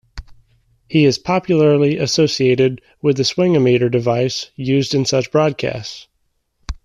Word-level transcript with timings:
He 0.89 1.05
is 1.05 1.19
popularly 1.19 1.97
associated 1.99 2.81
with 3.03 3.17
the 3.17 3.23
swingometer 3.23 3.91
device 3.91 4.49
used 4.55 4.95
in 4.95 5.05
such 5.05 5.29
broadcasts. 5.29 6.07